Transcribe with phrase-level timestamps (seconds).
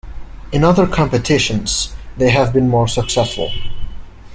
[0.51, 3.51] In other competitions they have been more successful.